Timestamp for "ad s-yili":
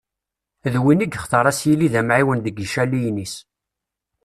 1.47-1.87